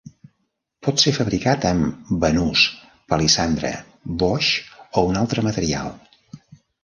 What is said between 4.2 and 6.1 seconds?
boix o un altre material.